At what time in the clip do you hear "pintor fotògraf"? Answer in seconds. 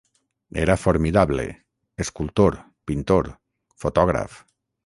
2.91-4.43